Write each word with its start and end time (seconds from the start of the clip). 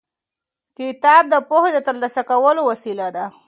کتاب 0.77 1.23
د 1.29 1.35
پوهې 1.49 1.69
د 1.75 1.79
ترلاسه 1.87 2.21
کولو 2.29 2.61
وسیله 2.71 3.07
ده. 3.15 3.25